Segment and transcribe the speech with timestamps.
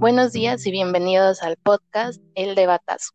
[0.00, 3.10] Buenos días y bienvenidos al podcast El Debatazo.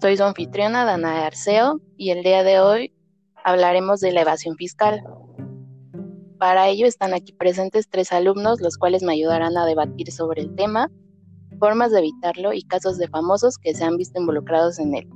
[0.00, 2.94] Soy su anfitriona Dana Arceo y el día de hoy
[3.42, 5.02] hablaremos de la evasión fiscal.
[6.38, 10.54] Para ello están aquí presentes tres alumnos, los cuales me ayudarán a debatir sobre el
[10.54, 10.88] tema,
[11.58, 15.10] formas de evitarlo y casos de famosos que se han visto involucrados en él.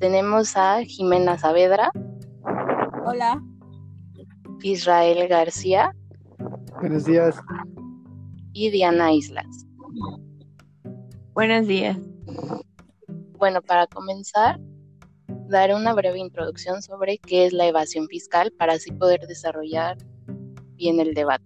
[0.00, 1.92] Tenemos a Jimena Saavedra.
[3.04, 3.42] Hola.
[4.62, 5.94] Israel García.
[6.80, 7.36] Buenos días.
[8.54, 9.66] Y Diana Islas.
[11.34, 11.96] Buenos días.
[13.38, 14.60] Bueno, para comenzar,
[15.48, 19.96] daré una breve introducción sobre qué es la evasión fiscal para así poder desarrollar
[20.76, 21.44] bien el debate.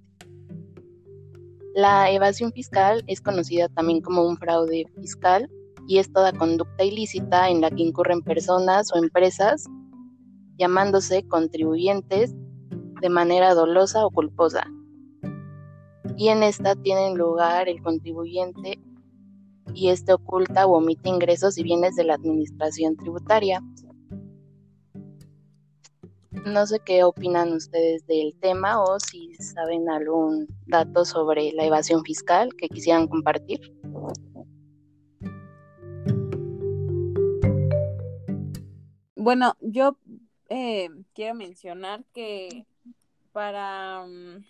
[1.73, 5.49] La evasión fiscal es conocida también como un fraude fiscal
[5.87, 9.67] y es toda conducta ilícita en la que incurren personas o empresas
[10.59, 12.35] llamándose contribuyentes
[13.01, 14.67] de manera dolosa o culposa.
[16.17, 18.81] Y en esta tienen lugar el contribuyente
[19.75, 23.63] y este oculta o omite ingresos y bienes de la administración tributaria.
[26.45, 32.05] No sé qué opinan ustedes del tema o si saben algún dato sobre la evasión
[32.05, 33.61] fiscal que quisieran compartir.
[39.17, 39.99] Bueno, yo
[40.49, 42.65] eh, quiero mencionar que
[43.33, 44.45] para, mm,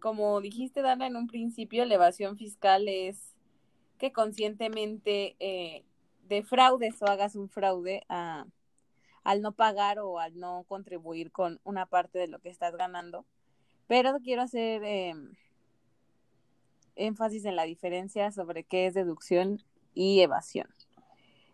[0.00, 3.31] como dijiste, Dana, en un principio, la evasión fiscal es
[4.02, 5.84] que conscientemente eh,
[6.26, 12.18] defraudes o hagas un fraude al no pagar o al no contribuir con una parte
[12.18, 13.24] de lo que estás ganando.
[13.86, 15.36] Pero quiero hacer em,
[16.96, 19.62] énfasis en la diferencia sobre qué es deducción
[19.94, 20.66] y evasión.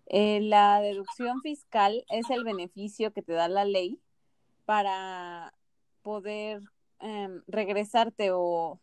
[0.06, 4.00] Eh, la deducción fiscal es el beneficio que te da la ley
[4.64, 5.52] para
[6.00, 6.62] poder
[7.00, 8.80] em, regresarte o,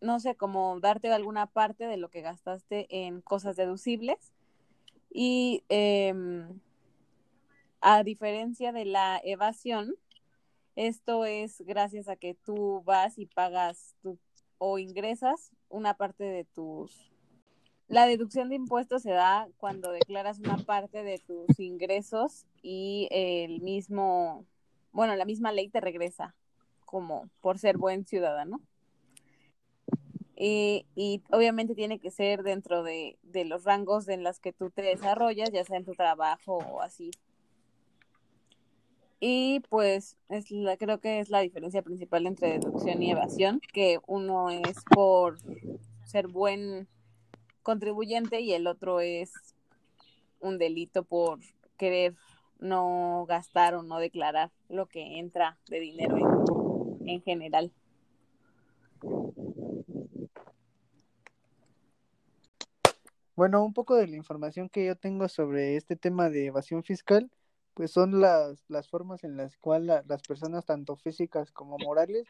[0.00, 4.32] no sé, como darte alguna parte de lo que gastaste en cosas deducibles.
[5.10, 6.60] Y em,
[7.80, 9.94] a diferencia de la evasión,
[10.74, 13.94] esto es gracias a que tú vas y pagas
[14.58, 17.10] o ingresas una parte de tus
[17.88, 23.60] la deducción de impuestos se da cuando declaras una parte de tus ingresos y el
[23.60, 24.44] mismo,
[24.90, 26.34] bueno, la misma ley te regresa
[26.84, 28.60] como por ser buen ciudadano.
[30.36, 34.70] Y, y obviamente tiene que ser dentro de, de, los rangos en los que tú
[34.70, 37.10] te desarrollas, ya sea en tu trabajo o así.
[39.18, 43.98] Y pues es la, creo que es la diferencia principal entre deducción y evasión, que
[44.06, 45.38] uno es por
[46.04, 46.86] ser buen
[47.62, 49.32] contribuyente y el otro es
[50.40, 51.40] un delito por
[51.76, 52.14] querer
[52.58, 56.16] no gastar o no declarar lo que entra de dinero
[57.06, 57.72] en, general.
[63.36, 67.30] Bueno, un poco de la información que yo tengo sobre este tema de evasión fiscal,
[67.74, 72.26] pues son las, las formas en las cuales las personas, tanto físicas como morales,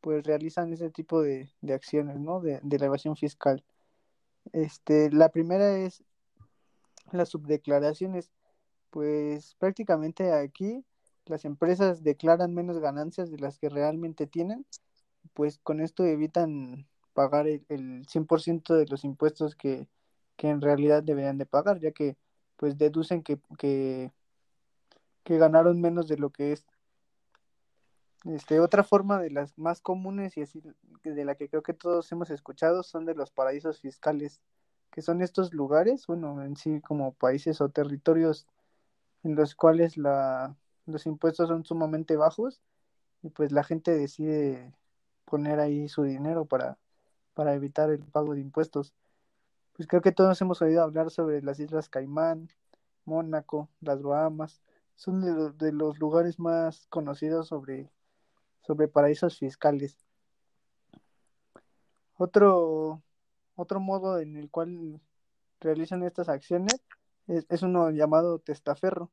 [0.00, 2.40] pues realizan ese tipo de, de acciones, ¿no?
[2.40, 3.64] De, de la evasión fiscal.
[4.52, 6.02] Este, la primera es
[7.12, 8.30] las subdeclaraciones.
[8.90, 10.84] Pues prácticamente aquí
[11.26, 14.66] las empresas declaran menos ganancias de las que realmente tienen,
[15.34, 19.86] pues con esto evitan pagar el, el 100% de los impuestos que,
[20.38, 22.16] que, en realidad deberían de pagar, ya que
[22.56, 24.12] pues deducen que, que,
[25.26, 26.66] ganaron menos de lo que es
[28.24, 30.62] este, otra forma de las más comunes y así
[31.04, 34.40] de la que creo que todos hemos escuchado son de los paraísos fiscales,
[34.90, 38.46] que son estos lugares, bueno, en sí como países o territorios
[39.22, 40.56] en los cuales la,
[40.86, 42.62] los impuestos son sumamente bajos
[43.22, 44.72] y pues la gente decide
[45.24, 46.78] poner ahí su dinero para,
[47.34, 48.94] para evitar el pago de impuestos.
[49.78, 52.48] Pues creo que todos hemos oído hablar sobre las Islas Caimán,
[53.04, 54.60] Mónaco, las Bahamas,
[54.96, 55.20] son
[55.56, 57.88] de, los lugares más conocidos sobre
[58.62, 59.96] sobre paraísos fiscales.
[62.16, 63.02] Otro,
[63.54, 65.00] otro modo en el cual
[65.60, 66.82] realizan estas acciones
[67.28, 69.12] es, uno llamado testaferro,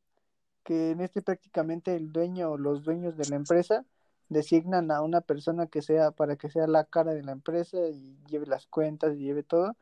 [0.64, 3.86] que en este prácticamente el dueño o los dueños de la empresa
[4.30, 8.18] designan a una persona que sea para que sea la cara de la empresa y
[8.26, 9.76] lleve las cuentas y lleve todo.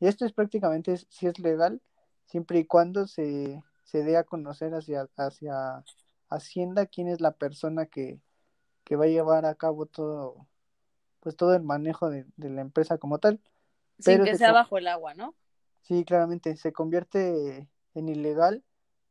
[0.00, 1.80] Y esto es prácticamente si es legal,
[2.26, 5.84] siempre y cuando se, se dé a conocer hacia, hacia
[6.30, 8.20] Hacienda quién es la persona que,
[8.84, 10.46] que va a llevar a cabo todo,
[11.20, 13.40] pues todo el manejo de, la empresa como tal.
[13.98, 15.34] Sin que sea bajo el agua, ¿no?
[15.82, 18.62] Sí, claramente, se convierte en ilegal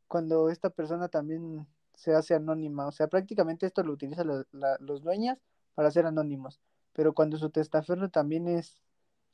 [0.06, 2.86] cuando esta persona también se hace anónima.
[2.86, 5.38] O sea, prácticamente esto lo utilizan los dueños
[5.74, 6.60] para ser anónimos.
[6.92, 8.80] Pero cuando su testaferro también es,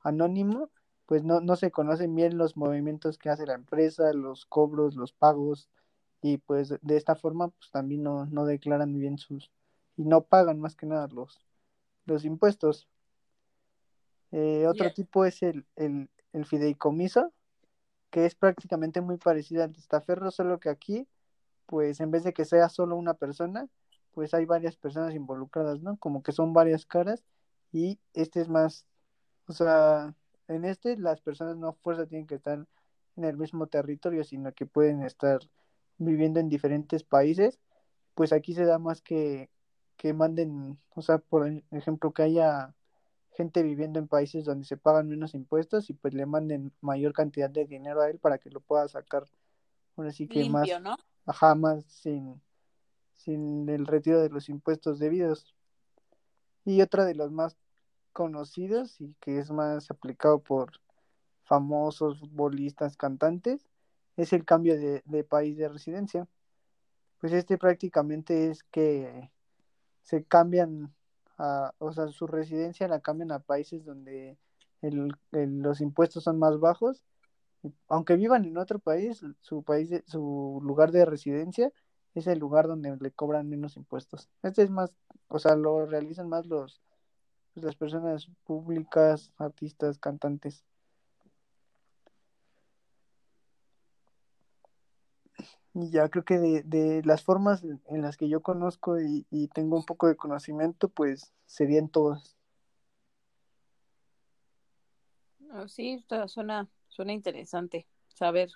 [0.01, 0.71] anónimo,
[1.07, 5.13] pues no, no se conocen bien los movimientos que hace la empresa, los cobros, los
[5.13, 5.69] pagos,
[6.23, 9.51] y pues de esta forma pues también no, no declaran bien sus,
[9.97, 11.45] y no pagan más que nada los,
[12.07, 12.89] los impuestos.
[14.33, 17.33] Eh, otro tipo es el, el, el fideicomiso,
[18.11, 21.07] que es prácticamente muy parecido al testaferro, solo que aquí,
[21.67, 23.69] pues en vez de que sea solo una persona,
[24.13, 25.97] pues hay varias personas involucradas, ¿no?
[25.99, 27.25] Como que son varias caras
[27.73, 28.87] y este es más,
[29.47, 30.15] o sea,
[30.49, 32.67] en este las personas no fuerza tienen que estar
[33.17, 35.41] en el mismo territorio, sino que pueden estar
[35.99, 37.61] viviendo en diferentes países,
[38.15, 39.51] pues aquí se da más que,
[39.97, 42.75] que manden, o sea, por ejemplo, que haya
[43.33, 47.51] gente viviendo en países donde se pagan menos impuestos y pues le manden mayor cantidad
[47.51, 49.25] de dinero a él para que lo pueda sacar,
[49.97, 50.97] bueno, sí que más, ¿no?
[51.27, 52.41] ajá, más sin,
[53.15, 55.55] sin el retiro de los impuestos debidos.
[56.65, 57.57] Y otra de los más
[58.15, 60.73] conocidos y que es más aplicado por
[61.45, 63.67] famosos futbolistas, cantantes,
[64.17, 66.27] es el cambio de, país de residencia.
[67.21, 69.31] Pues este prácticamente es que
[70.03, 70.95] se cambian,
[71.39, 74.39] a, o sea, su residencia la cambian a países donde
[74.81, 77.05] el, los impuestos son más bajos.
[77.89, 81.73] Aunque vivan en otro país, su país, de, su lugar de residencia
[82.15, 84.29] es el lugar donde le cobran menos impuestos.
[84.43, 84.95] Este es más,
[85.29, 86.81] o sea, lo realizan más los
[87.55, 90.65] las personas públicas, artistas, cantantes.
[95.75, 99.49] Y ya creo que de, de las formas en las que yo conozco y, y,
[99.49, 102.37] tengo un poco de conocimiento, pues serían todas.
[105.69, 108.51] Sí, suena, suena interesante saber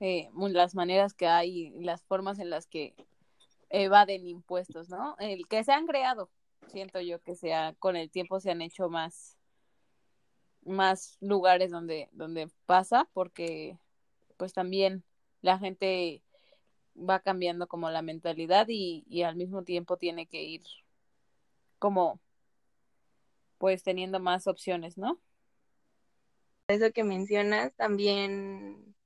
[0.00, 2.94] eh, las maneras que hay y las formas en las que
[3.70, 5.16] evaden impuestos, ¿no?
[5.18, 6.28] El que se han creado,
[6.68, 9.36] siento yo que sea con el tiempo se han hecho más
[10.64, 13.78] más lugares donde donde pasa porque
[14.36, 15.04] pues también
[15.40, 16.22] la gente
[16.96, 20.62] va cambiando como la mentalidad y, y al mismo tiempo tiene que ir
[21.78, 22.20] como
[23.62, 25.20] pues teniendo más opciones, ¿no?
[26.66, 28.96] Eso que mencionas también,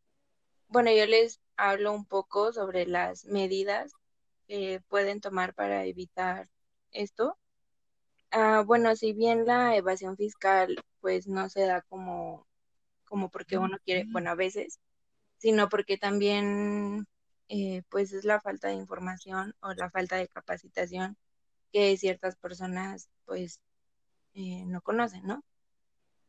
[0.69, 3.93] bueno, yo les hablo un poco sobre las medidas
[4.49, 6.49] que pueden tomar para evitar
[6.91, 7.37] esto.
[8.39, 12.47] Ah, bueno, si bien la evasión fiscal pues no se da como,
[13.07, 14.79] como porque uno quiere, bueno, a veces,
[15.39, 17.07] sino porque también
[17.49, 21.17] eh, pues es la falta de información o la falta de capacitación
[21.73, 23.61] que ciertas personas pues
[24.35, 25.43] eh, no conocen, ¿no?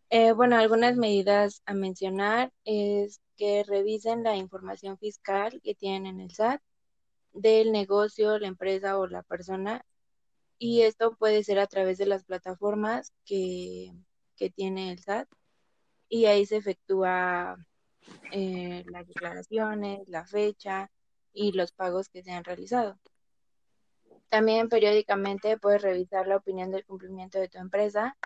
[0.09, 6.21] Eh, bueno, algunas medidas a mencionar es que revisen la información fiscal que tienen en
[6.21, 6.61] el SAT
[7.33, 9.85] del negocio, la empresa o la persona
[10.59, 13.93] y esto puede ser a través de las plataformas que,
[14.35, 15.27] que tiene el SAT
[16.09, 17.57] y ahí se efectúa
[18.31, 20.89] eh, las declaraciones, la fecha
[21.33, 22.97] y los pagos que se han realizado.
[24.29, 28.17] También periódicamente puedes revisar la opinión del cumplimiento de tu empresa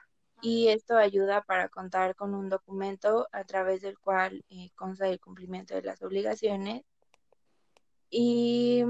[0.42, 5.19] y esto ayuda para contar con un documento a través del cual eh, consta el
[5.19, 6.83] cumplimiento de las obligaciones
[8.10, 8.83] y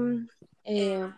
[0.64, 1.10] eh,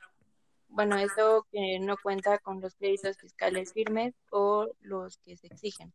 [0.74, 5.92] bueno, esto que no cuenta con los créditos fiscales firmes o los que se exigen.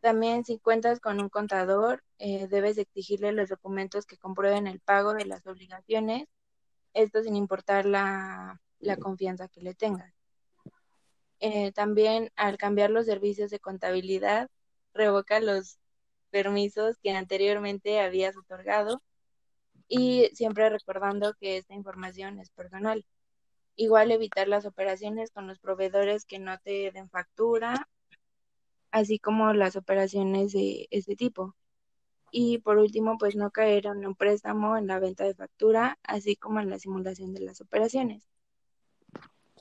[0.00, 5.12] También si cuentas con un contador, eh, debes exigirle los documentos que comprueben el pago
[5.12, 6.28] de las obligaciones,
[6.94, 10.14] esto sin importar la, la confianza que le tengas.
[11.40, 14.48] Eh, también al cambiar los servicios de contabilidad,
[14.94, 15.78] revoca los
[16.30, 19.02] permisos que anteriormente habías otorgado
[19.88, 23.04] y siempre recordando que esta información es personal.
[23.80, 27.88] Igual evitar las operaciones con los proveedores que no te den factura,
[28.90, 31.54] así como las operaciones de este tipo.
[32.32, 36.34] Y por último, pues no caer en un préstamo en la venta de factura, así
[36.34, 38.28] como en la simulación de las operaciones.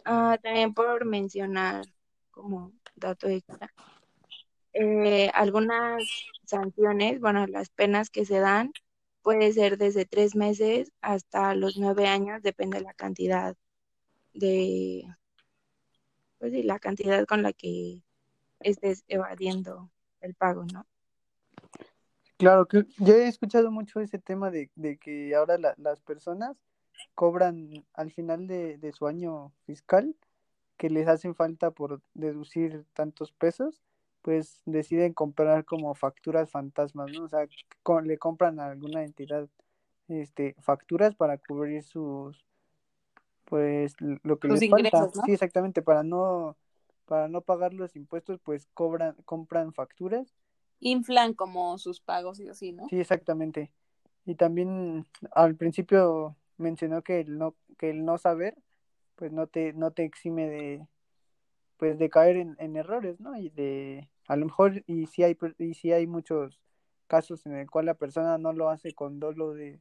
[0.08, 1.86] Uh, también por mencionar
[2.32, 3.72] como dato extra,
[4.74, 6.04] eh, algunas
[6.44, 8.72] sanciones, bueno, las penas que se dan
[9.22, 13.56] puede ser desde tres meses hasta los nueve años, depende de la cantidad
[14.38, 15.03] de,
[16.39, 18.03] pues la cantidad con la que
[18.60, 19.89] estés evadiendo
[20.22, 20.86] el pago, ¿no?
[22.38, 26.56] Claro, que yo he escuchado mucho ese tema de, de que ahora la, las personas
[27.15, 30.15] cobran al final de, de, su año fiscal
[30.77, 33.82] que les hacen falta por deducir tantos pesos,
[34.22, 37.24] pues deciden comprar como facturas fantasmas, ¿no?
[37.24, 37.48] O sea,
[38.03, 39.50] le compran a alguna entidad
[40.08, 42.46] este facturas para cubrir sus
[43.48, 45.20] pues lo que les ingresos, falta.
[45.20, 45.24] ¿no?
[45.25, 46.58] Sí, exactamente, para no
[47.06, 50.36] para no pagar los impuestos, pues cobran, compran facturas.
[50.82, 52.86] Inflan como sus pagos y así, ¿no?
[52.89, 53.72] Sí, exactamente.
[54.25, 58.58] Y también al principio mencionó que el no, que el no saber,
[59.16, 60.88] pues no te, no te exime de,
[61.77, 63.38] pues de caer en, en errores, ¿no?
[63.38, 66.60] Y de, a lo mejor, y si hay, y si hay muchos
[67.08, 69.80] casos en el cual la persona no lo hace con dolo de,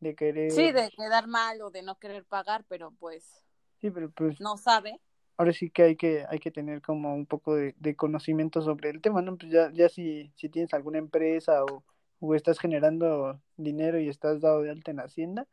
[0.00, 0.50] de querer.
[0.50, 3.44] Sí, de quedar mal o de no querer pagar, pero pues.
[3.80, 4.40] Sí, pero pues.
[4.40, 5.00] No sabe.
[5.38, 8.90] Ahora sí que hay que, hay que tener como un poco de, de conocimiento sobre
[8.90, 9.36] el tema, ¿no?
[9.36, 11.84] Pues ya, ya si, si tienes alguna empresa o,
[12.20, 15.46] o estás generando dinero y estás dado de alta en Hacienda,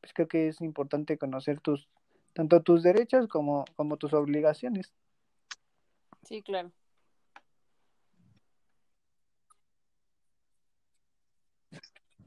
[0.00, 1.88] pues creo que es importante conocer tus,
[2.32, 4.94] tanto tus derechos como, como tus obligaciones.
[6.22, 6.72] Sí, claro.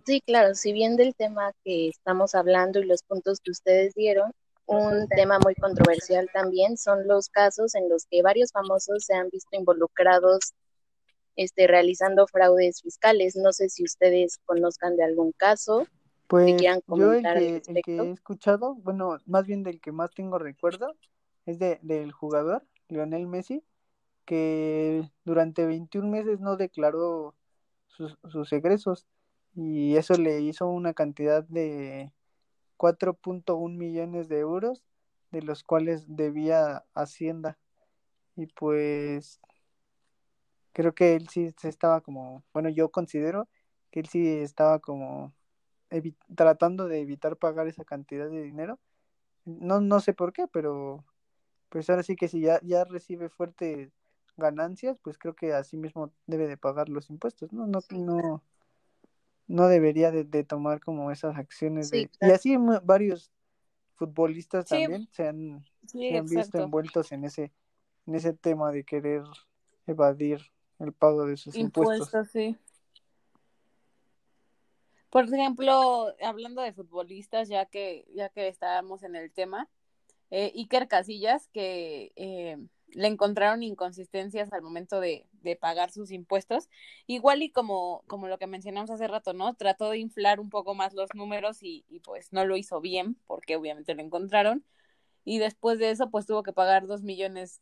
[0.09, 4.31] Sí, claro, si bien del tema que estamos hablando y los puntos que ustedes dieron,
[4.65, 9.29] un tema muy controversial también son los casos en los que varios famosos se han
[9.29, 10.55] visto involucrados
[11.35, 13.35] este, realizando fraudes fiscales.
[13.35, 15.85] No sé si ustedes conozcan de algún caso.
[16.25, 20.39] Pues yo el que, el que, he escuchado, bueno, más bien del que más tengo
[20.39, 20.91] recuerdo,
[21.45, 23.63] es de, del jugador, Lionel Messi,
[24.25, 27.35] que durante 21 meses no declaró
[27.89, 29.05] sus, sus egresos
[29.61, 32.13] y eso le hizo una cantidad de
[32.77, 34.81] 4.1 millones de euros,
[35.31, 37.57] de los cuales debía Hacienda.
[38.37, 39.41] Y pues
[40.71, 43.49] creo que él sí se estaba como, bueno, yo considero
[43.91, 45.33] que él sí estaba como
[46.35, 48.79] tratando de evitar pagar esa cantidad de dinero.
[49.43, 51.03] No, no sé por qué, pero
[51.67, 53.91] pues ahora sí que si ya, ya recibe fuertes
[54.37, 57.67] ganancias, pues creo que así mismo debe de pagar los impuestos, ¿no?
[57.67, 58.41] No, no,
[59.49, 62.07] no debería de, de tomar como esas acciones Sí, de...
[62.07, 62.31] claro.
[62.31, 63.31] Y así varios
[63.95, 67.51] futbolistas Sí, también se han, Sí, se han visto envueltos en ese,
[68.05, 69.23] en ese tema de querer
[69.87, 70.39] evadir
[70.77, 72.07] el pago de sus impuestos.
[72.07, 72.57] Impuestos, sí.
[75.09, 79.67] Por ejemplo, hablando de futbolistas, ya que, ya que estábamos en el tema,
[80.29, 82.57] eh, Iker Casillas, que eh,
[82.93, 86.69] le encontraron inconsistencias al momento de, de pagar sus impuestos,
[87.07, 89.55] igual y como, como lo que mencionamos hace rato, ¿no?
[89.55, 93.17] Trató de inflar un poco más los números y, y pues no lo hizo bien,
[93.27, 94.65] porque obviamente lo encontraron,
[95.25, 97.61] y después de eso pues tuvo que pagar dos millones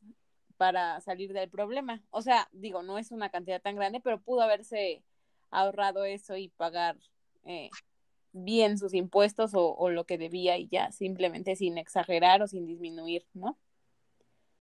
[0.57, 2.01] para salir del problema.
[2.09, 5.03] O sea, digo, no es una cantidad tan grande, pero pudo haberse
[5.51, 6.97] ahorrado eso y pagar
[7.45, 7.69] eh,
[8.33, 12.65] bien sus impuestos o, o, lo que debía y ya, simplemente sin exagerar o sin
[12.65, 13.57] disminuir, ¿no?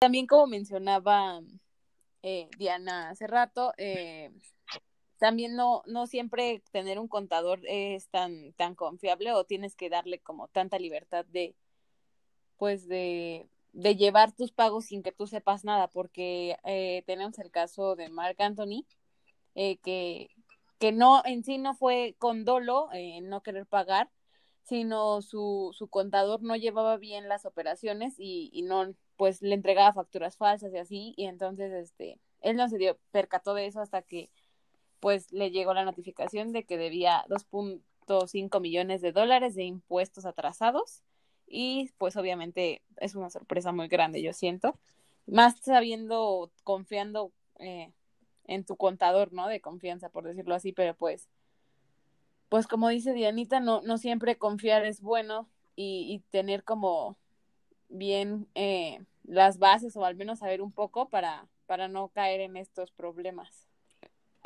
[0.04, 1.40] También como mencionaba
[2.24, 4.34] eh, Diana hace rato, eh,
[5.18, 10.20] también no, no siempre tener un contador es tan, tan confiable o tienes que darle
[10.20, 11.56] como tanta libertad de,
[12.58, 17.50] pues de, de llevar tus pagos sin que tú sepas nada, porque eh, tenemos el
[17.50, 18.86] caso de Mark Anthony,
[19.56, 20.32] eh, que,
[20.80, 24.12] que no en sí no fue con dolo eh, no querer pagar,
[24.64, 29.94] sino su, su contador no llevaba bien las operaciones y, y, no, pues le entregaba
[29.94, 34.02] facturas falsas y así, y entonces este, él no se dio, percató de eso hasta
[34.02, 34.30] que
[35.00, 41.04] pues le llegó la notificación de que debía 2.5 millones de dólares de impuestos atrasados
[41.48, 44.80] y pues obviamente es una sorpresa muy grande, yo siento,
[45.26, 47.92] más sabiendo, confiando eh,
[48.46, 49.48] en tu contador, ¿no?
[49.48, 51.30] De confianza, por decirlo así, pero pues,
[52.50, 57.18] pues como dice Dianita, no, no siempre confiar es bueno y, y tener como
[57.94, 62.58] bien eh, las bases o al menos saber un poco para, para no caer en
[62.58, 63.70] estos problemas.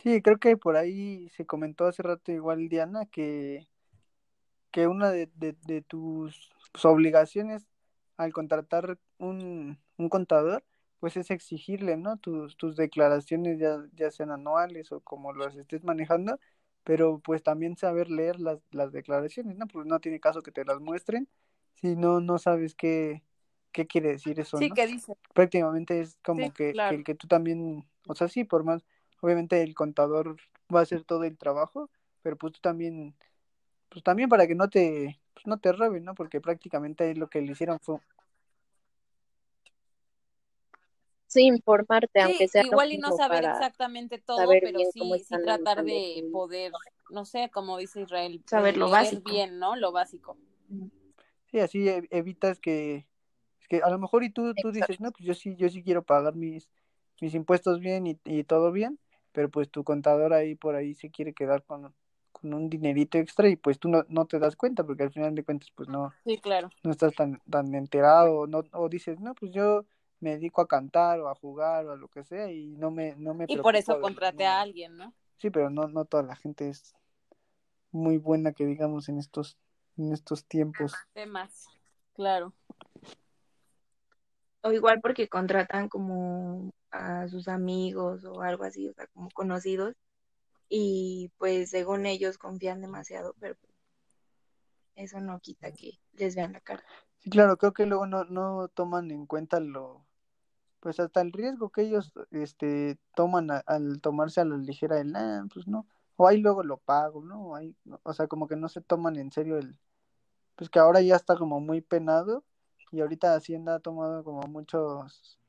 [0.03, 3.67] Sí, creo que por ahí se comentó hace rato igual Diana que,
[4.71, 7.65] que una de, de, tus, tus, obligaciones
[8.17, 10.63] al contratar un, un contador
[10.99, 12.17] pues es exigirle, ¿no?
[12.17, 16.39] Tus, tus declaraciones ya, ya sean anuales o como las estés manejando,
[16.83, 19.67] pero pues también saber leer las, las declaraciones, ¿no?
[19.67, 21.27] Porque no tiene caso que te las muestren
[21.75, 23.23] si no, no sabes qué,
[23.77, 24.75] qué quiere decir eso, sí, ¿no?
[24.75, 25.15] ¿qué dice?
[25.35, 26.97] Prácticamente es como sí, que, claro.
[26.97, 28.83] que, que tú también, o sea, sí, por más,
[29.21, 30.35] obviamente el contador
[30.73, 31.91] va a hacer todo el trabajo,
[32.23, 33.13] pero pues tú también,
[33.89, 36.15] pues también para que no te, pues no te roben, ¿no?
[36.15, 37.99] Porque prácticamente lo que le hicieron fue
[41.27, 45.83] Sí, informarte, sí, aunque sea igual y no saber exactamente todo, pero sí, sí tratar
[45.83, 46.71] de poder,
[47.11, 49.29] no sé, como dice Israel, saber lo básico.
[49.29, 49.75] bien, ¿no?
[49.75, 50.35] Lo básico.
[51.51, 53.05] Sí, así evitas que,
[53.67, 56.03] que a lo mejor y tú, tú dices, no, pues yo sí, yo sí quiero
[56.03, 56.69] pagar mis,
[57.21, 58.99] mis impuestos bien y, y todo bien,
[59.31, 61.93] pero pues tu contador ahí por ahí se quiere quedar con,
[62.31, 65.35] con un dinerito extra y pues tú no, no te das cuenta porque al final
[65.35, 66.69] de cuentas pues no, sí, claro.
[66.83, 69.85] no estás tan, tan enterado no, o dices, no, pues yo
[70.19, 73.15] me dedico a cantar o a jugar o a lo que sea y no me
[73.17, 75.13] no me Y por eso contraté a alguien, ¿no?
[75.37, 76.95] Sí, pero no no toda la gente es
[77.91, 79.57] muy buena que digamos en estos
[79.97, 80.93] en estos tiempos.
[81.13, 81.67] Temas.
[82.13, 82.53] Claro.
[84.67, 89.95] O igual porque contratan como a sus amigos o algo así, o sea, como conocidos.
[90.69, 93.55] Y pues según ellos confían demasiado, pero
[94.95, 96.83] eso no quita que les vean la cara.
[97.19, 100.05] Sí, claro, creo que luego no no toman en cuenta lo
[100.79, 105.45] pues hasta el riesgo que ellos este toman al tomarse a la ligera el ah,
[105.53, 108.81] pues no o ahí luego lo pago no ahí o sea como que no se
[108.81, 109.79] toman en serio el
[110.55, 112.43] pues que ahora ya está como muy penado
[112.91, 115.39] y ahorita Hacienda ha tomado como muchos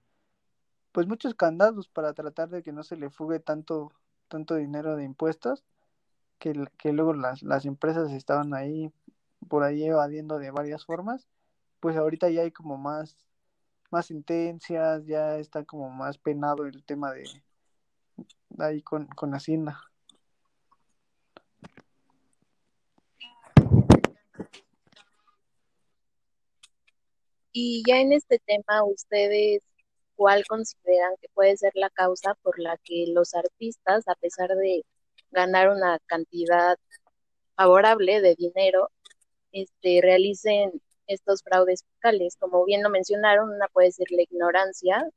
[0.92, 3.92] pues muchos candados para tratar de que no se le fugue tanto
[4.28, 5.64] tanto dinero de impuestos
[6.38, 8.92] que, que luego las, las empresas estaban ahí
[9.48, 11.28] por ahí evadiendo de varias formas
[11.80, 13.16] pues ahorita ya hay como más
[13.90, 17.24] más sentencias, ya está como más penado el tema de
[18.58, 19.80] ahí con, con Hacienda.
[27.60, 29.62] Y ya en este tema, ¿ustedes
[30.14, 34.84] cuál consideran que puede ser la causa por la que los artistas, a pesar de
[35.32, 36.78] ganar una cantidad
[37.56, 38.90] favorable de dinero,
[39.50, 42.36] este, realicen estos fraudes fiscales?
[42.38, 45.10] Como bien lo mencionaron, una puede ser la ignorancia,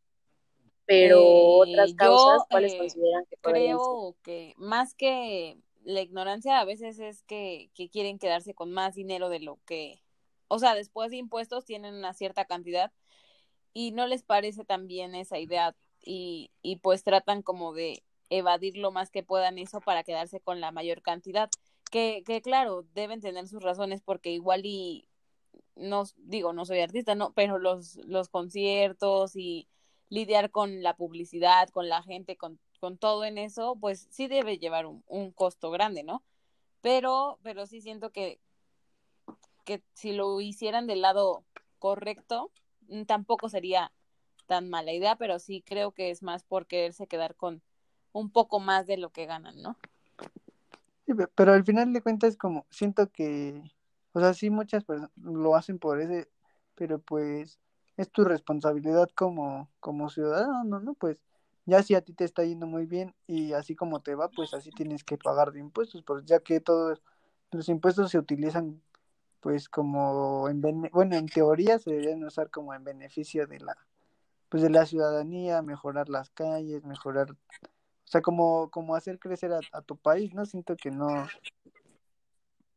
[0.86, 3.54] pero Eh, otras yo, causas, ¿cuáles eh, consideran que ser?
[3.54, 8.96] Creo que más que la ignorancia a veces es que, que quieren quedarse con más
[8.96, 10.02] dinero de lo que,
[10.52, 12.92] o sea, después de impuestos tienen una cierta cantidad
[13.74, 18.76] y no les parece tan bien esa idea y, y pues tratan como de evadir
[18.76, 21.50] lo más que puedan eso para quedarse con la mayor cantidad.
[21.90, 25.08] Que, que claro, deben tener sus razones porque igual y
[25.78, 29.70] no digo, no soy artista, no, pero los, los conciertos y
[30.10, 34.58] lidiar con la publicidad, con la gente, con, con todo en eso, pues sí debe
[34.58, 36.24] llevar un, un costo grande, ¿no?
[36.82, 38.42] Pero, pero sí siento que,
[39.64, 41.44] que si lo hicieran del lado
[41.80, 42.52] correcto,
[42.88, 43.92] mm, tampoco sería
[44.48, 47.62] tan mala idea, pero sí creo que es más por quererse quedar con
[48.14, 49.78] un poco más de lo que ganan, ¿no?
[51.36, 53.62] Pero al final de cuentas como siento que,
[54.14, 56.30] o sea, sí muchas personas lo hacen por ese,
[56.76, 57.60] pero pues
[57.98, 60.94] es tu responsabilidad como, como ciudadano, ¿no?
[60.94, 61.18] Pues
[61.66, 64.54] ya si a ti te está yendo muy bien y así como te va, pues
[64.54, 67.02] así tienes que pagar de impuestos, pues ya que todos
[67.52, 68.82] los impuestos se utilizan
[69.42, 73.78] pues como en bene- bueno, en teoría se deberían usar como en beneficio de la
[74.50, 77.36] pues de la ciudadanía, mejorar las calles, mejorar, o
[78.06, 80.46] sea, como como hacer crecer a, a tu país, ¿no?
[80.46, 81.28] Siento que no,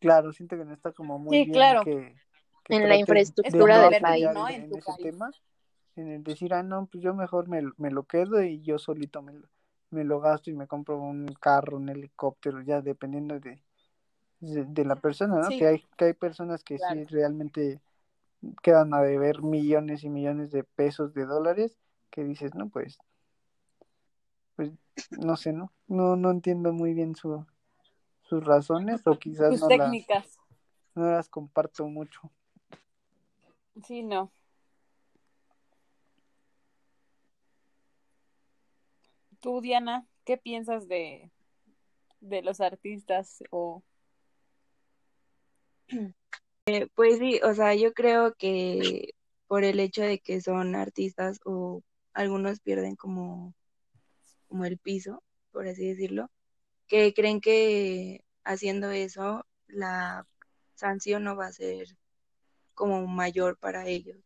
[0.00, 1.85] claro, siento que no está como muy Sí, bien claro.
[1.85, 2.16] que,
[2.64, 4.48] que En la infraestructura de del país, ¿no?
[4.48, 5.14] en, En en tu ese país.
[5.14, 5.31] tema,
[5.96, 9.20] en el decir, ah, no, pues yo mejor me, me lo quedo y yo solito
[9.22, 9.48] me lo,
[9.90, 13.63] me lo gasto y me compro un carro, un helicóptero, ya dependiendo de,
[14.52, 15.48] de, de la persona, ¿no?
[15.48, 15.59] Sí.
[15.59, 16.94] Que hay, que hay personas que Claro.
[16.94, 17.80] sí realmente
[18.62, 21.76] quedan a deber millones y millones de pesos, de dólares,
[22.11, 22.98] que dices, no, pues,
[24.57, 24.70] pues,
[25.11, 25.72] no sé, ¿no?
[25.87, 27.44] No, no entiendo muy bien su,
[28.22, 30.38] sus razones o quizás Sus no las, técnicas.
[30.94, 32.30] no las comparto mucho.
[33.85, 34.30] Sí, no.
[39.40, 41.30] Tú, Diana, ¿qué piensas de,
[42.20, 43.83] de los artistas o
[46.66, 49.14] Eh, pues sí, o sea, yo creo que
[49.46, 51.82] por el hecho de que son artistas o
[52.14, 53.54] algunos pierden como,
[54.48, 56.30] como el piso, por así decirlo,
[56.88, 60.26] que creen que haciendo eso la
[60.74, 61.86] sanción no va a ser
[62.74, 64.18] como mayor para ellos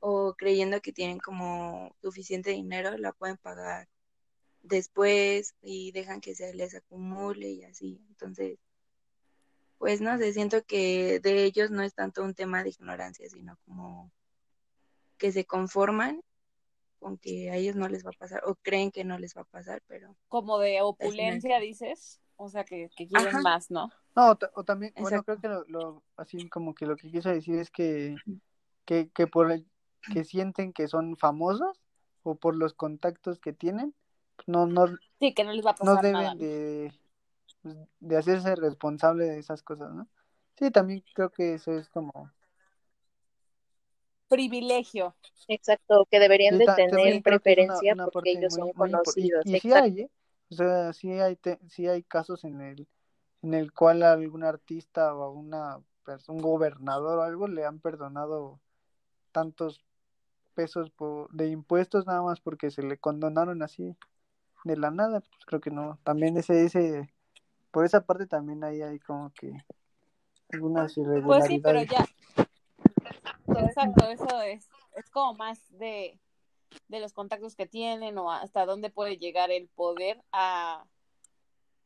[0.00, 3.88] o creyendo que tienen como suficiente dinero, la pueden pagar
[4.62, 8.00] después y dejan que se les acumule y así.
[8.08, 8.58] Entonces,
[9.78, 13.56] pues no sé, siento que de ellos no es tanto un tema de ignorancia, sino
[13.64, 14.10] como
[15.18, 16.20] que se conforman
[16.98, 19.42] con que a ellos no les va a pasar o creen que no les va
[19.42, 22.20] a pasar, pero como de opulencia, dices?
[22.36, 23.40] O sea, que, que quieren Ajá.
[23.42, 23.90] más, ¿no?
[24.14, 27.10] No, o, ta- o también, bueno, creo que lo, lo- así como que lo que
[27.10, 28.16] quiso decir es que,
[28.86, 29.66] que, que por el
[30.12, 31.82] que sienten que son famosos
[32.22, 33.94] o por los contactos que tienen,
[34.46, 34.86] no, no,
[35.20, 36.34] Sí, que no les va a no pasar deben nada.
[36.34, 36.92] de,
[37.66, 40.06] pues, de hacerse responsable de esas cosas, ¿no?
[40.56, 42.30] Sí, también creo que eso es como,
[44.28, 45.14] Privilegio.
[45.48, 49.10] Exacto, que deberían sí, de tener una, preferencia una porque ellos muy, son muy importante,
[49.20, 49.46] y, conocidos.
[49.56, 50.10] y sí hay, ¿eh?
[50.50, 52.86] O sea, sí hay, te- sí hay casos en el,
[53.42, 58.60] en el cual algún artista o una pers- un gobernador o algo le han perdonado
[59.32, 59.84] tantos
[60.54, 63.96] pesos por, de impuestos nada más porque se le condonaron así
[64.64, 65.98] de la nada, pues creo que no.
[66.04, 67.14] También ese, ese,
[67.76, 69.52] por esa parte también ahí hay como que
[70.50, 71.26] algunas irregularidades.
[71.26, 72.06] Pues sí, pero ya.
[73.66, 76.18] Exacto, eso es, es como más de,
[76.88, 80.86] de los contactos que tienen o hasta dónde puede llegar el poder a,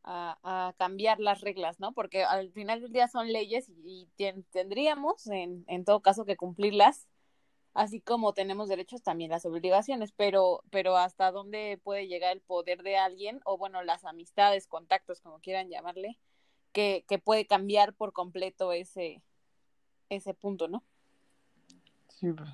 [0.05, 1.93] a, cambiar las reglas, ¿no?
[1.93, 4.09] Porque al final del día son leyes y,
[4.53, 7.09] tendríamos, en, en todo caso, que cumplirlas,
[7.75, 12.83] así como tenemos derechos, también las obligaciones, pero, pero hasta dónde puede llegar el poder
[12.83, 16.19] de alguien, o bueno, las amistades, contactos, como quieran llamarle,
[16.73, 19.23] que, que puede cambiar por completo ese,
[20.09, 20.85] ese punto, ¿no?
[22.09, 22.51] Sí, pues.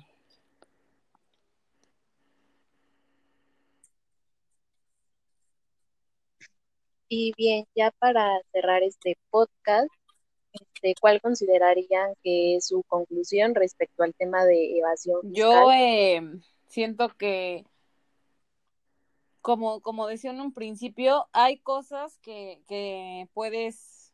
[7.09, 9.89] Y bien, ya para cerrar este podcast,
[10.61, 15.19] este, ¿cuál considerarían que es su conclusión respecto al tema de evasión?
[15.23, 16.21] Yo eh,
[16.67, 17.65] siento que,
[19.41, 24.13] como, como decía en un principio, hay cosas que, que puedes,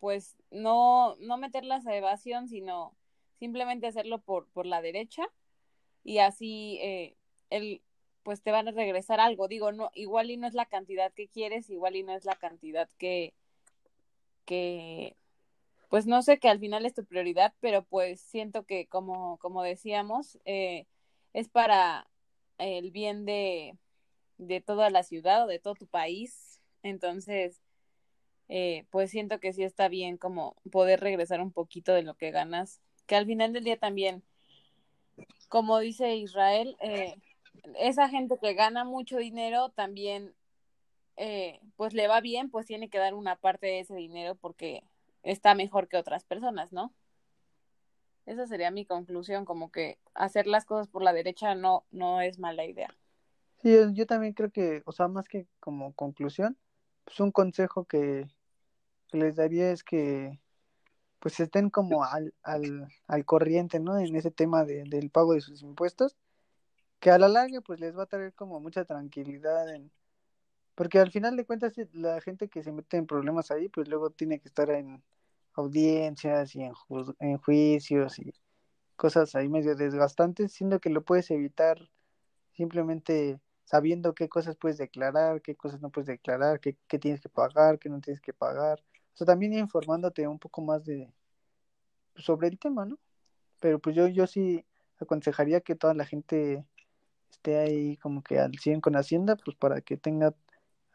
[0.00, 2.94] pues, no, no meterlas a evasión, sino
[3.38, 5.22] simplemente hacerlo por, por la derecha
[6.04, 7.16] y así eh,
[7.50, 7.82] el,
[8.22, 9.48] pues te van a regresar algo.
[9.48, 12.36] Digo, no, igual y no es la cantidad que quieres, igual y no es la
[12.36, 13.34] cantidad que,
[14.44, 15.16] que,
[15.94, 19.62] pues no sé que al final es tu prioridad, pero pues siento que como, como
[19.62, 20.86] decíamos, eh,
[21.32, 22.08] es para
[22.58, 23.78] el bien de,
[24.36, 26.60] de toda la ciudad o de todo tu país.
[26.82, 27.62] Entonces,
[28.48, 32.32] eh, pues siento que sí está bien como poder regresar un poquito de lo que
[32.32, 34.24] ganas, que al final del día también,
[35.48, 37.14] como dice Israel, eh,
[37.78, 40.34] esa gente que gana mucho dinero también,
[41.16, 44.82] eh, pues le va bien, pues tiene que dar una parte de ese dinero porque
[45.24, 46.92] está mejor que otras personas, ¿no?
[48.26, 52.38] Esa sería mi conclusión, como que hacer las cosas por la derecha no, no es
[52.38, 52.94] mala idea.
[53.62, 56.56] Sí, yo, también creo que, o sea, más que como conclusión,
[57.04, 58.28] pues un consejo que,
[59.12, 60.40] les daría es que
[61.20, 63.96] pues estén como al, al, al corriente, ¿no?
[63.98, 66.16] En ese tema de, del pago de sus impuestos
[67.04, 69.90] que a la larga pues les va a traer como mucha tranquilidad en
[70.74, 74.10] porque al final de cuentas la gente que se mete en problemas ahí pues luego
[74.10, 75.02] tiene que estar en
[75.54, 76.72] audiencias y en,
[77.20, 78.32] en juicios y
[78.96, 81.78] cosas ahí medio desgastantes siendo que lo puedes evitar
[82.52, 87.28] simplemente sabiendo qué cosas puedes declarar qué cosas no puedes declarar qué, qué tienes que
[87.28, 88.80] pagar qué no tienes que pagar.
[89.14, 91.12] O sea también informándote un poco más de
[92.16, 92.98] sobre el tema no
[93.60, 94.64] pero pues yo yo sí
[94.98, 96.64] aconsejaría que toda la gente
[97.30, 100.34] esté ahí como que al 100 con Hacienda, pues para que tenga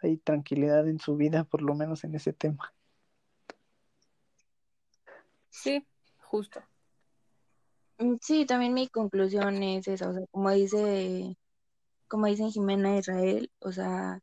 [0.01, 2.73] ahí tranquilidad en su vida, por lo menos en ese tema.
[5.49, 5.85] Sí,
[6.17, 6.62] justo.
[7.97, 11.38] Mm, sí, también mi conclusión es esa, o sea, como dice,
[12.07, 14.21] como dicen Jimena Israel, o sea,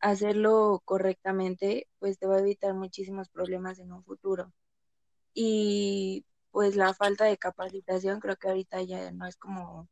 [0.00, 4.52] hacerlo correctamente, pues te va a evitar muchísimos problemas en un futuro.
[5.34, 9.88] Y pues la falta de capacitación creo que ahorita ya no es como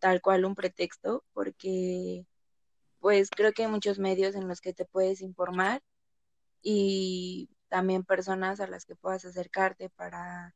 [0.00, 2.26] tal cual un pretexto, porque
[3.00, 5.82] pues creo que hay muchos medios en los que te puedes informar
[6.62, 10.54] y también personas a las que puedas acercarte para,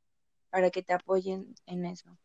[0.51, 2.19] para que te apoyen en eso.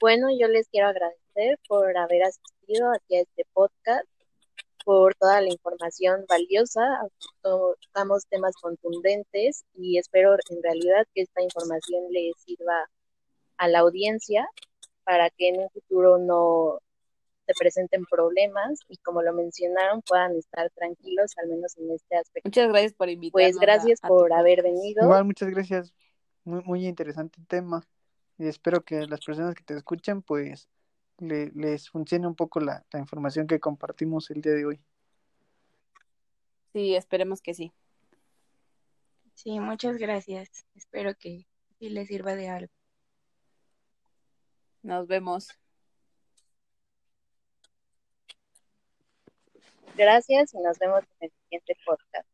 [0.00, 4.04] Bueno, yo les quiero agradecer por haber asistido aquí a este podcast
[4.84, 6.82] por toda la información valiosa.
[7.42, 12.88] Tocamos temas contundentes y espero en realidad que esta información le sirva
[13.56, 14.46] a la audiencia
[15.04, 16.78] para que en un futuro no
[17.46, 22.48] se presenten problemas y como lo mencionaron puedan estar tranquilos al menos en este aspecto.
[22.48, 23.32] Muchas gracias por invitarnos.
[23.32, 25.04] Pues gracias por haber venido.
[25.04, 25.92] Igual, muchas gracias.
[26.44, 27.86] Muy, muy interesante tema
[28.38, 30.68] y espero que las personas que te escuchen pues
[31.18, 34.80] les funcione un poco la, la información que compartimos el día de hoy.
[36.72, 37.72] Sí, esperemos que sí.
[39.34, 40.64] Sí, muchas gracias.
[40.74, 41.46] Espero que
[41.78, 42.72] sí les sirva de algo.
[44.82, 45.48] Nos vemos.
[49.96, 52.33] Gracias y nos vemos en el siguiente podcast.